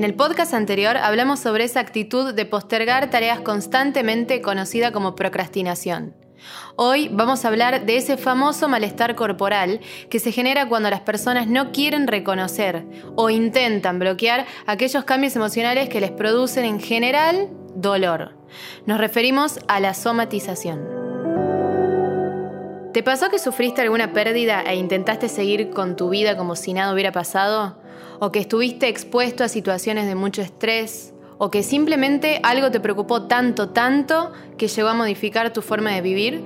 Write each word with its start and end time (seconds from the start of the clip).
En 0.00 0.04
el 0.04 0.14
podcast 0.14 0.54
anterior 0.54 0.96
hablamos 0.96 1.40
sobre 1.40 1.64
esa 1.64 1.80
actitud 1.80 2.32
de 2.32 2.46
postergar 2.46 3.10
tareas 3.10 3.40
constantemente 3.40 4.40
conocida 4.40 4.92
como 4.92 5.14
procrastinación. 5.14 6.14
Hoy 6.74 7.10
vamos 7.12 7.44
a 7.44 7.48
hablar 7.48 7.84
de 7.84 7.98
ese 7.98 8.16
famoso 8.16 8.66
malestar 8.66 9.14
corporal 9.14 9.80
que 10.08 10.18
se 10.18 10.32
genera 10.32 10.70
cuando 10.70 10.88
las 10.88 11.02
personas 11.02 11.48
no 11.48 11.70
quieren 11.70 12.06
reconocer 12.06 12.86
o 13.14 13.28
intentan 13.28 13.98
bloquear 13.98 14.46
aquellos 14.64 15.04
cambios 15.04 15.36
emocionales 15.36 15.90
que 15.90 16.00
les 16.00 16.12
producen 16.12 16.64
en 16.64 16.80
general 16.80 17.50
dolor. 17.74 18.38
Nos 18.86 18.96
referimos 18.96 19.58
a 19.68 19.80
la 19.80 19.92
somatización. 19.92 20.80
¿Te 22.94 23.02
pasó 23.02 23.28
que 23.28 23.38
sufriste 23.38 23.82
alguna 23.82 24.14
pérdida 24.14 24.62
e 24.62 24.76
intentaste 24.76 25.28
seguir 25.28 25.68
con 25.68 25.94
tu 25.94 26.08
vida 26.08 26.38
como 26.38 26.56
si 26.56 26.72
nada 26.72 26.94
hubiera 26.94 27.12
pasado? 27.12 27.79
¿O 28.22 28.30
que 28.30 28.40
estuviste 28.40 28.86
expuesto 28.86 29.44
a 29.44 29.48
situaciones 29.48 30.06
de 30.06 30.14
mucho 30.14 30.42
estrés 30.42 31.14
o 31.38 31.50
que 31.50 31.62
simplemente 31.62 32.38
algo 32.42 32.70
te 32.70 32.78
preocupó 32.78 33.22
tanto, 33.22 33.70
tanto 33.70 34.32
que 34.58 34.68
llegó 34.68 34.90
a 34.90 34.94
modificar 34.94 35.54
tu 35.54 35.62
forma 35.62 35.92
de 35.92 36.02
vivir? 36.02 36.42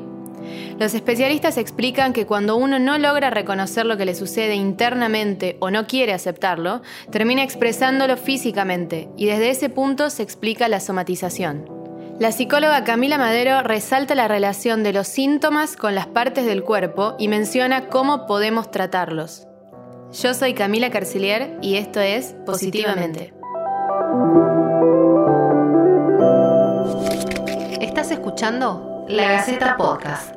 Los 0.78 0.94
especialistas 0.94 1.56
explican 1.56 2.12
que 2.12 2.26
cuando 2.26 2.54
uno 2.54 2.78
no 2.78 2.96
logra 2.98 3.30
reconocer 3.30 3.86
lo 3.86 3.96
que 3.96 4.04
le 4.04 4.14
sucede 4.14 4.54
internamente 4.54 5.56
o 5.58 5.72
no 5.72 5.88
quiere 5.88 6.12
aceptarlo, 6.12 6.80
termina 7.10 7.42
expresándolo 7.42 8.16
físicamente 8.16 9.08
y 9.16 9.26
desde 9.26 9.50
ese 9.50 9.68
punto 9.68 10.10
se 10.10 10.22
explica 10.22 10.68
la 10.68 10.78
somatización. 10.78 11.68
La 12.20 12.30
psicóloga 12.30 12.84
Camila 12.84 13.18
Madero 13.18 13.62
resalta 13.62 14.14
la 14.14 14.28
relación 14.28 14.84
de 14.84 14.92
los 14.92 15.08
síntomas 15.08 15.74
con 15.74 15.96
las 15.96 16.06
partes 16.06 16.46
del 16.46 16.62
cuerpo 16.62 17.16
y 17.18 17.26
menciona 17.26 17.88
cómo 17.88 18.26
podemos 18.28 18.70
tratarlos. 18.70 19.48
Yo 20.22 20.32
soy 20.32 20.54
Camila 20.54 20.90
Carcilier 20.90 21.58
y 21.60 21.74
esto 21.76 21.98
es 21.98 22.36
Positivamente. 22.46 23.34
Estás 27.80 28.12
escuchando 28.12 29.04
La 29.08 29.32
Gaceta 29.32 29.76
Podcast. 29.76 30.36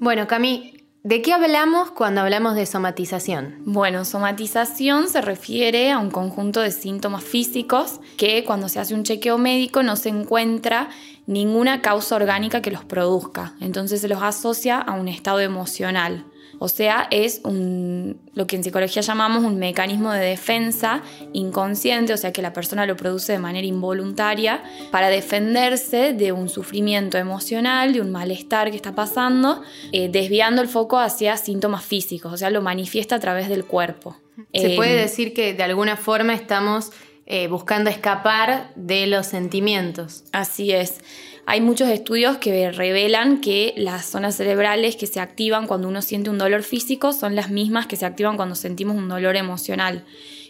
Bueno, 0.00 0.26
Cami, 0.26 0.71
¿de 1.02 1.22
qué 1.22 1.32
hablamos 1.32 1.90
cuando 1.90 2.20
hablamos 2.20 2.54
de 2.54 2.66
somatización? 2.66 3.56
Bueno, 3.64 4.04
somatización 4.04 5.08
se 5.08 5.20
refiere 5.20 5.90
a 5.90 5.98
un 5.98 6.10
conjunto 6.10 6.60
de 6.60 6.70
síntomas 6.70 7.24
físicos 7.24 8.00
que 8.16 8.44
cuando 8.44 8.68
se 8.68 8.80
hace 8.80 8.94
un 8.94 9.02
chequeo 9.02 9.38
médico 9.38 9.82
no 9.82 9.96
se 9.96 10.08
encuentra 10.08 10.90
ninguna 11.26 11.82
causa 11.82 12.16
orgánica 12.16 12.62
que 12.62 12.70
los 12.70 12.84
produzca. 12.84 13.54
Entonces 13.60 14.00
se 14.00 14.08
los 14.08 14.22
asocia 14.22 14.78
a 14.78 14.92
un 14.92 15.08
estado 15.08 15.40
emocional. 15.40 16.24
O 16.62 16.68
sea, 16.68 17.08
es 17.10 17.40
un, 17.42 18.20
lo 18.34 18.46
que 18.46 18.54
en 18.54 18.62
psicología 18.62 19.02
llamamos 19.02 19.42
un 19.42 19.58
mecanismo 19.58 20.12
de 20.12 20.20
defensa 20.20 21.02
inconsciente, 21.32 22.12
o 22.12 22.16
sea 22.16 22.32
que 22.32 22.40
la 22.40 22.52
persona 22.52 22.86
lo 22.86 22.96
produce 22.96 23.32
de 23.32 23.40
manera 23.40 23.66
involuntaria 23.66 24.62
para 24.92 25.08
defenderse 25.08 26.12
de 26.12 26.30
un 26.30 26.48
sufrimiento 26.48 27.18
emocional, 27.18 27.92
de 27.92 28.00
un 28.00 28.12
malestar 28.12 28.70
que 28.70 28.76
está 28.76 28.94
pasando, 28.94 29.62
eh, 29.90 30.08
desviando 30.08 30.62
el 30.62 30.68
foco 30.68 31.00
hacia 31.00 31.36
síntomas 31.36 31.84
físicos, 31.84 32.32
o 32.32 32.36
sea, 32.36 32.48
lo 32.48 32.62
manifiesta 32.62 33.16
a 33.16 33.18
través 33.18 33.48
del 33.48 33.64
cuerpo. 33.64 34.16
Se 34.54 34.76
puede 34.76 34.92
eh, 34.92 35.02
decir 35.02 35.34
que 35.34 35.54
de 35.54 35.64
alguna 35.64 35.96
forma 35.96 36.32
estamos 36.32 36.92
eh, 37.26 37.48
buscando 37.48 37.90
escapar 37.90 38.70
de 38.76 39.08
los 39.08 39.26
sentimientos. 39.26 40.22
Así 40.30 40.70
es. 40.70 41.00
Hay 41.44 41.60
muchos 41.60 41.88
estudios 41.88 42.36
que 42.38 42.70
revelan 42.70 43.40
que 43.40 43.74
las 43.76 44.06
zonas 44.06 44.36
cerebrales 44.36 44.96
que 44.96 45.08
se 45.08 45.20
activan 45.20 45.66
cuando 45.66 45.88
uno 45.88 46.00
siente 46.00 46.30
un 46.30 46.38
dolor 46.38 46.62
físico 46.62 47.12
son 47.12 47.34
las 47.34 47.50
mismas 47.50 47.86
que 47.86 47.96
se 47.96 48.06
activan 48.06 48.36
cuando 48.36 48.54
sentimos 48.54 48.96
un 48.96 49.08
dolor 49.08 49.36
emocional. 49.36 50.04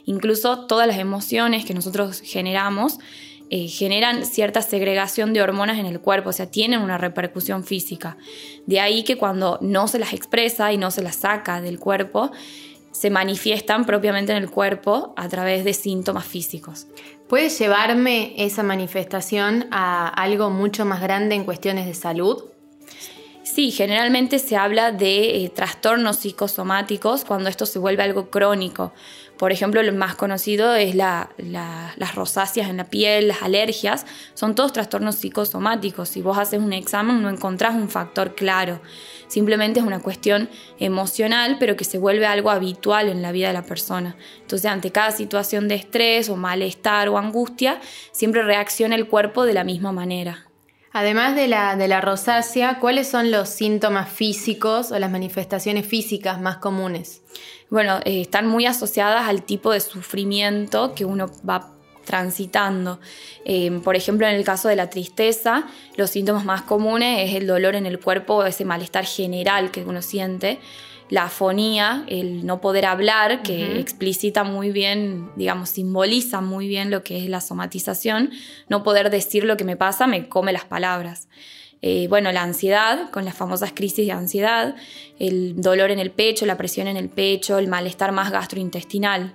Incluso 0.05 0.67
todas 0.67 0.87
las 0.87 0.99
emociones 0.99 1.65
que 1.65 1.75
nosotros 1.75 2.21
generamos 2.21 2.99
eh, 3.55 3.69
generan 3.69 4.25
cierta 4.25 4.63
segregación 4.63 5.33
de 5.33 5.43
hormonas 5.43 5.79
en 5.79 5.87
el 5.87 6.01
cuerpo, 6.01 6.31
o 6.31 6.33
sea, 6.33 6.51
tienen 6.51 6.81
una 6.81 6.99
repercusión 6.99 7.65
física. 7.65 8.17
De 8.67 8.81
ahí 8.81 9.03
que 9.03 9.17
cuando 9.17 9.59
no 9.61 9.89
se 9.89 9.99
las 9.99 10.15
expresa 10.15 10.73
y 10.73 10.79
no 10.79 10.91
se 10.91 11.03
las 11.03 11.17
saca 11.17 11.61
del 11.61 11.79
cuerpo, 11.79 12.33
se 12.93 13.11
manifiestan 13.11 13.85
propiamente 13.85 14.33
en 14.33 14.39
el 14.39 14.51
cuerpo 14.51 15.15
a 15.17 15.29
través 15.29 15.65
de 15.65 15.75
síntomas 15.75 16.25
físicos. 16.25 16.87
¿Puede 17.29 17.49
llevarme 17.49 18.35
esa 18.37 18.63
manifestación 18.63 19.67
a 19.71 20.09
algo 20.09 20.51
mucho 20.51 20.85
más 20.85 21.01
grande 21.01 21.35
en 21.35 21.45
cuestiones 21.45 21.87
de 21.87 21.95
salud? 21.95 22.45
Sí, 23.43 23.71
generalmente 23.71 24.39
se 24.39 24.57
habla 24.57 24.93
de 24.93 25.45
eh, 25.45 25.49
trastornos 25.49 26.19
psicosomáticos 26.19 27.25
cuando 27.25 27.49
esto 27.49 27.67
se 27.67 27.79
vuelve 27.79 28.03
algo 28.03 28.31
crónico. 28.31 28.93
Por 29.43 29.51
ejemplo, 29.51 29.83
lo 29.83 29.93
más 29.93 30.15
conocido 30.15 30.77
es 30.77 30.95
las 30.95 32.15
rosáceas 32.15 32.71
en 32.71 32.77
la 32.77 32.85
piel, 32.85 33.27
las 33.27 33.43
alergias, 33.43 34.07
son 34.35 34.55
todos 34.55 34.73
trastornos 34.73 35.17
psicosomáticos. 35.17 36.11
Si 36.11 36.23
vos 36.23 36.39
haces 36.39 36.61
un 36.61 36.73
examen 36.73 37.21
no 37.21 37.29
encontrás 37.29 37.75
un 37.75 37.89
factor 37.89 38.37
claro. 38.37 38.81
Simplemente 39.27 39.81
es 39.81 39.85
una 39.85 39.99
cuestión 39.99 40.49
emocional, 40.79 41.57
pero 41.59 41.75
que 41.75 41.83
se 41.83 41.99
vuelve 41.99 42.25
algo 42.25 42.53
habitual 42.53 43.09
en 43.09 43.21
la 43.21 43.33
vida 43.33 43.49
de 43.49 43.55
la 43.55 43.65
persona. 43.65 44.15
Entonces, 44.43 44.71
ante 44.71 44.93
cada 44.93 45.11
situación 45.11 45.67
de 45.67 45.75
estrés 45.75 46.29
o 46.29 46.37
malestar 46.37 47.09
o 47.09 47.19
angustia, 47.19 47.81
siempre 48.13 48.45
reacciona 48.45 48.95
el 48.95 49.09
cuerpo 49.09 49.45
de 49.45 49.55
la 49.55 49.65
misma 49.65 49.91
manera. 49.91 50.47
Además 50.93 51.35
de 51.35 51.49
la, 51.49 51.75
de 51.75 51.89
la 51.89 52.01
rosácea, 52.01 52.79
¿cuáles 52.79 53.09
son 53.09 53.33
los 53.33 53.49
síntomas 53.49 54.09
físicos 54.09 54.93
o 54.93 54.99
las 55.01 55.11
manifestaciones 55.11 55.85
físicas 55.85 56.41
más 56.41 56.59
comunes? 56.59 57.23
Bueno, 57.73 58.01
eh, 58.05 58.21
están 58.21 58.49
muy 58.49 58.67
asociadas 58.67 59.27
al 59.27 59.45
tipo 59.45 59.73
de 59.73 59.81
sufrimiento 59.81 60.95
que 60.95 61.07
uno 61.07 61.31
va 61.49 61.71
transitando. 62.05 63.01
Em, 63.47 63.81
por 63.81 63.97
ejemplo, 63.97 64.27
en 64.27 64.35
el 64.35 64.45
caso 64.45 64.69
de 64.69 64.77
la 64.77 64.91
tristeza, 64.91 65.65
los 65.97 66.11
síntomas 66.11 66.45
más 66.45 66.61
comunes 66.61 67.31
es 67.31 67.35
el 67.35 67.47
dolor 67.47 67.75
en 67.75 67.87
el 67.87 67.99
cuerpo, 67.99 68.45
ese 68.45 68.67
malestar 68.67 69.07
general 69.07 69.71
que 69.71 69.85
uno 69.85 70.03
siente, 70.03 70.59
la 71.09 71.25
afonía, 71.25 72.05
el 72.09 72.45
no 72.45 72.61
poder 72.61 72.85
hablar, 72.85 73.43
que 73.43 73.81
explicita 73.81 74.45
muy 74.45 74.71
bien, 74.71 75.31
digamos, 75.37 75.71
simboliza 75.71 76.43
muy 76.43 76.69
bien 76.69 76.91
lo 76.91 77.03
que 77.03 77.25
es 77.25 77.31
la 77.31 77.41
somatización, 77.41 78.33
no 78.69 78.83
poder 78.83 79.09
decir 79.09 79.45
lo 79.45 79.57
que 79.57 79.65
me 79.65 79.79
pasa, 79.79 80.07
me 80.07 80.29
come 80.29 80.53
las 80.53 80.67
palabras. 80.67 81.27
Eh, 81.85 82.07
bueno, 82.09 82.31
la 82.31 82.43
ansiedad, 82.43 83.11
con 83.11 83.25
las 83.25 83.35
famosas 83.35 83.73
crisis 83.73 84.07
de 84.07 84.13
ansiedad, 84.13 84.77
el 85.19 85.61
dolor 85.61 85.91
en 85.91 85.99
el 85.99 86.13
pecho, 86.13 86.47
la 86.47 86.57
presión 86.57 86.87
en 86.87 86.97
el 86.97 87.09
pecho, 87.09 87.59
el 87.59 87.67
malestar 87.67 88.13
más 88.13 88.31
gastrointestinal. 88.31 89.35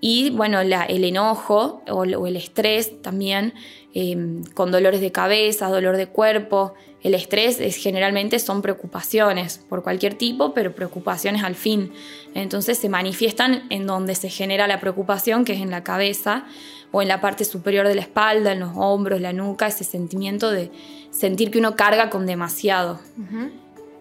Y 0.00 0.30
bueno, 0.30 0.60
el 0.60 1.04
enojo 1.04 1.82
o, 1.88 2.04
el 2.04 2.36
estrés 2.36 3.02
también, 3.02 3.54
em, 3.94 4.44
con 4.54 4.70
dolores 4.70 5.00
de 5.00 5.10
cabeza, 5.10 5.68
dolor 5.70 5.96
de 5.96 6.06
cuerpo. 6.06 6.74
El 7.02 7.14
estrés 7.14 7.58
es, 7.58 7.76
generalmente 7.76 8.38
son 8.38 8.62
preocupaciones 8.62 9.58
por 9.68 9.82
cualquier 9.82 10.14
tipo, 10.14 10.52
pero 10.54 10.74
preocupaciones 10.74 11.42
al 11.42 11.56
fin. 11.56 11.92
Entonces 12.34 12.78
se 12.78 12.88
manifiestan 12.88 13.64
en 13.70 13.86
donde 13.86 14.14
se 14.14 14.28
genera 14.28 14.68
la 14.68 14.78
preocupación, 14.78 15.44
que 15.44 15.54
es 15.54 15.60
en 15.60 15.70
la 15.70 15.82
cabeza 15.82 16.44
o 16.90 17.02
en 17.02 17.08
la 17.08 17.20
parte 17.20 17.44
superior 17.44 17.86
de 17.86 17.94
la 17.94 18.02
espalda, 18.02 18.52
en 18.52 18.60
los 18.60 18.72
hombros, 18.74 19.20
la 19.20 19.32
nuca, 19.32 19.66
ese 19.66 19.84
sentimiento 19.84 20.50
de 20.50 20.70
sentir 21.10 21.50
que 21.50 21.58
uno 21.58 21.76
carga 21.76 22.10
con 22.10 22.26
demasiado. 22.26 23.00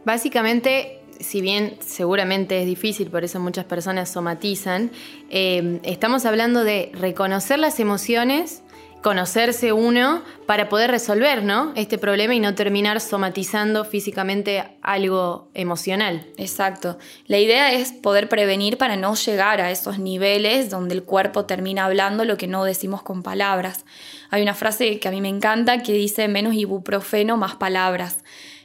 Básicamente 0.06 0.98
si 1.20 1.42
bien 1.42 1.78
seguramente 1.80 2.60
es 2.60 2.66
difícil, 2.66 3.10
por 3.10 3.24
eso 3.24 3.40
muchas 3.40 3.66
personas 3.66 4.10
somatizan, 4.10 4.92
eh, 5.30 5.80
estamos 5.84 6.26
hablando 6.26 6.64
de 6.64 6.92
reconocer 6.94 7.60
las 7.60 7.80
emociones, 7.80 8.64
conocerse 9.08 9.72
uno 9.72 10.22
para 10.48 10.68
poder 10.68 10.92
resolver 10.92 11.42
¿no? 11.42 11.72
este 11.78 11.98
problema 11.98 12.36
y 12.36 12.42
no 12.42 12.56
terminar 12.56 13.00
somatizando 13.00 13.86
físicamente 13.86 14.66
algo 14.82 15.48
emocional. 15.54 16.28
Exacto. 16.36 16.98
La 17.26 17.38
idea 17.38 17.72
es 17.72 17.94
poder 17.94 18.28
prevenir 18.28 18.78
para 18.78 18.98
no 18.98 19.16
llegar 19.16 19.62
a 19.62 19.72
esos 19.72 19.98
niveles 19.98 20.70
donde 20.70 20.94
el 20.94 21.04
cuerpo 21.04 21.46
termina 21.46 21.86
hablando 21.86 22.26
lo 22.26 22.36
que 22.36 22.48
no 22.48 22.66
decimos 22.66 23.02
con 23.02 23.24
palabras. 23.24 23.86
Hay 24.30 24.42
una 24.42 24.54
frase 24.54 25.00
que 25.00 25.08
a 25.08 25.12
mí 25.12 25.22
me 25.22 25.30
encanta 25.30 25.84
que 25.84 25.94
dice 25.94 26.28
menos 26.28 26.56
ibuprofeno, 26.56 27.38
más 27.38 27.56
palabras. 27.56 28.18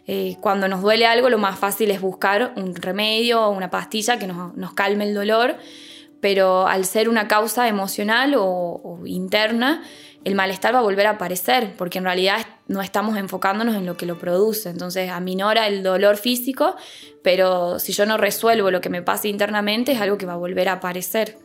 Eh, 0.08 0.38
cuando 0.40 0.66
nos 0.66 0.82
duele 0.82 1.06
algo, 1.06 1.30
lo 1.30 1.38
más 1.38 1.56
fácil 1.56 1.92
es 1.92 2.00
buscar 2.00 2.52
un 2.56 2.74
remedio 2.74 3.42
o 3.42 3.50
una 3.50 3.70
pastilla 3.70 4.18
que 4.18 4.26
nos, 4.26 4.72
calme 4.74 5.04
el 5.04 5.14
dolor, 5.14 5.54
pero 6.20 6.66
al 6.66 6.84
ser 6.84 7.08
una 7.08 7.28
causa 7.28 7.68
emocional 7.68 8.34
o, 8.36 8.98
interna, 9.04 9.84
el 10.24 10.34
malestar 10.34 10.74
va 10.74 10.78
a 10.78 10.82
volver 10.82 11.06
a 11.06 11.10
aparecer, 11.10 11.74
porque 11.76 11.98
en 11.98 12.04
realidad 12.04 12.46
no 12.68 12.80
estamos 12.82 13.16
enfocándonos 13.16 13.74
en 13.74 13.86
lo 13.86 13.96
que 13.96 14.06
lo 14.06 14.18
produce. 14.18 14.70
Entonces 14.70 15.10
aminora 15.10 15.66
el 15.66 15.82
dolor 15.82 16.16
físico, 16.16 16.76
pero 17.22 17.78
si 17.78 17.92
yo 17.92 18.06
no 18.06 18.16
resuelvo 18.16 18.70
lo 18.70 18.80
que 18.80 18.88
me 18.88 19.02
pasa 19.02 19.28
internamente, 19.28 19.92
es 19.92 20.00
algo 20.00 20.18
que 20.18 20.26
va 20.26 20.34
a 20.34 20.36
volver 20.36 20.68
a 20.68 20.74
aparecer. 20.74 21.38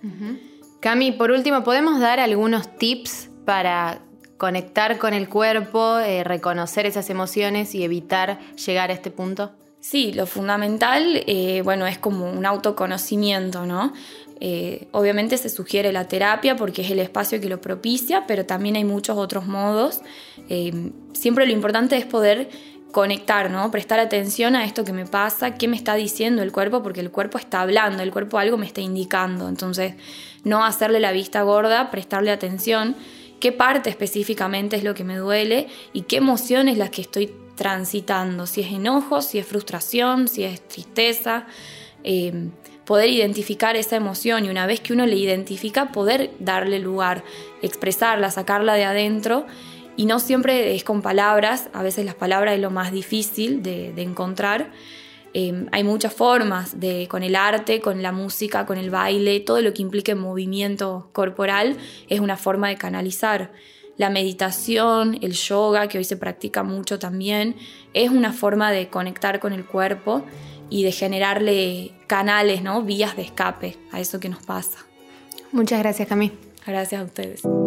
Cami, 0.80 1.12
por 1.12 1.32
último, 1.32 1.64
¿podemos 1.64 2.00
dar 2.00 2.20
algunos 2.20 2.78
tips 2.78 3.30
para 3.46 4.02
conectar 4.38 4.98
con 5.00 5.14
el 5.14 5.28
cuerpo, 5.28 5.98
eh, 5.98 6.24
reconocer 6.24 6.86
esas 6.86 7.10
emociones 7.10 7.74
y 7.74 7.84
evitar 7.84 8.40
llegar 8.56 8.92
a 8.92 8.94
este 8.94 9.10
punto? 9.10 9.54
Sí, 9.80 10.12
lo 10.14 10.26
fundamental, 10.26 11.24
eh, 11.28 11.62
bueno, 11.64 11.88
es 11.88 11.98
como 11.98 12.30
un 12.30 12.46
autoconocimiento, 12.46 13.66
¿no? 13.66 13.94
Eh, 14.40 14.88
obviamente 14.92 15.38
se 15.38 15.50
sugiere 15.50 15.92
la 15.92 16.08
terapia 16.08 16.56
porque 16.56 16.84
es 16.84 16.92
el 16.92 17.00
espacio 17.00 17.42
que 17.42 17.50
lo 17.50 17.60
propicia, 17.60 18.26
pero 18.28 18.46
también 18.46 18.76
hay 18.76 18.84
muchos 18.84 19.18
otros 19.18 19.48
modos. 19.48 20.02
Eh, 20.50 20.92
siempre 21.14 21.46
lo 21.46 21.54
importante 21.54 21.98
es 21.98 22.06
poder 22.06 22.50
conectar, 22.92 23.52
¿no? 23.52 23.70
Prestar 23.72 24.00
atención 24.00 24.56
a 24.56 24.66
esto 24.66 24.84
que 24.84 24.94
me 24.94 25.06
pasa, 25.06 25.56
qué 25.56 25.68
me 25.68 25.76
está 25.76 25.96
diciendo 25.96 26.42
el 26.42 26.52
cuerpo, 26.52 26.84
porque 26.84 27.02
el 27.02 27.12
cuerpo 27.12 27.38
está 27.38 27.62
hablando, 27.62 28.04
el 28.04 28.12
cuerpo 28.12 28.38
algo 28.38 28.58
me 28.58 28.66
está 28.66 28.82
indicando. 28.82 29.50
Entonces, 29.50 29.96
no 30.44 30.64
hacerle 30.64 31.00
la 31.00 31.12
vista 31.12 31.42
gorda, 31.42 31.92
prestarle 31.92 32.32
atención, 32.32 32.96
qué 33.40 33.52
parte 33.52 33.90
específicamente 33.90 34.76
es 34.76 34.84
lo 34.84 34.94
que 34.94 35.04
me 35.04 35.18
duele 35.18 35.68
y 35.94 36.02
qué 36.02 36.18
emoción 36.18 36.70
es 36.70 36.78
la 36.78 36.90
que 36.90 37.02
estoy 37.02 37.32
transitando, 37.56 38.46
si 38.46 38.62
es 38.62 38.72
enojo, 38.72 39.22
si 39.22 39.40
es 39.40 39.46
frustración, 39.46 40.28
si 40.28 40.44
es 40.44 40.66
tristeza. 40.68 41.46
Eh, 42.04 42.50
poder 42.88 43.10
identificar 43.10 43.76
esa 43.76 43.98
emoción 43.98 44.46
y 44.46 44.50
una 44.50 44.66
vez 44.66 44.80
que 44.80 44.94
uno 44.94 45.06
le 45.06 45.18
identifica, 45.18 45.92
poder 45.92 46.32
darle 46.40 46.80
lugar, 46.80 47.22
expresarla, 47.62 48.32
sacarla 48.32 48.76
de 48.76 48.86
adentro. 48.86 49.46
Y 49.98 50.06
no 50.06 50.20
siempre 50.20 50.74
es 50.74 50.86
con 50.86 51.02
palabras, 51.02 51.70
a 51.74 51.84
veces 51.84 52.06
las 52.06 52.16
palabras 52.16 52.56
es 52.56 52.62
lo 52.62 52.72
más 52.72 52.94
difícil 52.94 53.62
de, 53.62 53.92
encontrar. 53.98 54.72
Eh, 55.34 55.66
hay 55.74 55.84
muchas 55.84 56.14
formas, 56.14 56.80
de, 56.80 57.08
con 57.10 57.24
el 57.24 57.36
arte, 57.36 57.82
con 57.82 58.02
la 58.02 58.14
música, 58.14 58.66
con 58.66 58.78
el 58.78 58.90
baile, 58.90 59.42
todo 59.42 59.60
lo 59.60 59.74
que 59.74 59.82
implique 59.82 60.16
movimiento 60.16 61.10
corporal 61.12 61.76
es 62.08 62.22
una 62.22 62.38
forma 62.38 62.70
de 62.70 62.78
canalizar. 62.78 63.52
La 63.98 64.10
meditación, 64.10 65.18
el 65.22 65.34
yoga, 65.34 65.88
que 65.88 65.98
hoy 65.98 66.04
se 66.04 66.18
practica 66.18 66.64
mucho 66.64 67.00
también, 67.00 67.56
es 67.94 68.10
una 68.10 68.32
forma 68.32 68.72
de 68.72 68.90
conectar 68.90 69.40
con 69.40 69.54
el 69.54 69.66
cuerpo 69.66 70.24
y 70.70 70.84
de 70.84 70.92
generarle 70.92 71.94
canales, 72.08 72.62
¿no? 72.62 72.84
vías 72.84 73.16
de 73.16 73.24
escape 73.24 73.78
a 73.92 74.00
eso 74.00 74.20
que 74.20 74.30
nos 74.30 74.44
pasa. 74.44 74.80
Muchas 75.52 75.80
gracias, 75.80 76.08
Cami. 76.08 76.32
Gracias 76.66 77.02
a 77.02 77.06
ustedes. 77.06 77.67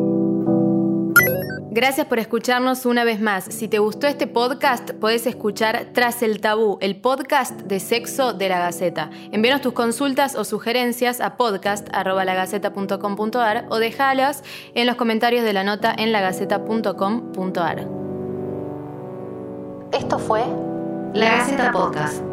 Gracias 1.73 2.09
por 2.09 2.19
escucharnos 2.19 2.85
una 2.85 3.05
vez 3.05 3.21
más. 3.21 3.45
Si 3.45 3.69
te 3.69 3.79
gustó 3.79 4.09
este 4.09 4.27
podcast, 4.27 4.91
puedes 4.95 5.25
escuchar 5.27 5.91
Tras 5.93 6.21
el 6.23 6.41
Tabú, 6.41 6.79
el 6.81 7.01
podcast 7.01 7.61
de 7.61 7.79
sexo 7.79 8.33
de 8.33 8.49
la 8.49 8.59
Gaceta. 8.59 9.11
Envíanos 9.31 9.63
tus 9.63 9.73
consultas 9.73 10.35
o 10.35 10.45
sugerencias 10.45 11.21
a 11.21 11.37
podcast.lagaceta.com.ar 11.37 13.67
o 13.69 13.79
déjalas 13.79 14.43
en 14.75 14.89
los 14.89 14.97
comentarios 14.97 15.45
de 15.45 15.53
la 15.53 15.63
nota 15.63 15.95
en 15.97 16.11
lagaceta.com.ar. 16.11 17.87
Esto 19.93 20.19
fue 20.19 20.43
La 21.15 21.37
Gaceta 21.37 21.71
Podcast. 21.71 22.30